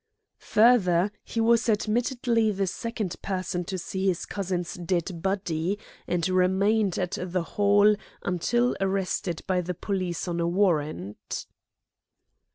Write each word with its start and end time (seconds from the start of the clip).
"Further, 0.39 1.11
he 1.23 1.39
was 1.39 1.69
admittedly 1.69 2.49
the 2.51 2.65
second 2.65 3.17
person 3.21 3.63
to 3.65 3.77
see 3.77 4.07
his 4.07 4.25
cousin's 4.25 4.73
dead 4.73 5.21
body, 5.21 5.77
and 6.07 6.27
remained 6.27 6.97
at 6.97 7.19
the 7.21 7.43
Hall 7.43 7.95
until 8.23 8.75
arrested 8.81 9.43
by 9.45 9.61
the 9.61 9.75
police 9.75 10.27
on 10.27 10.39
a 10.39 10.47
warrant." 10.47 11.45